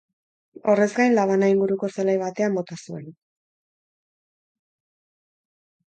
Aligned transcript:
Horrez 0.71 0.87
gain, 0.99 1.13
labana 1.19 1.49
inguruko 1.55 1.89
zelai 1.97 2.17
batean 2.23 2.57
bota 2.61 2.79
zuen. 2.85 3.07